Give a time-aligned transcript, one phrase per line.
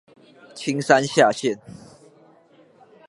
[0.55, 1.59] 青山下線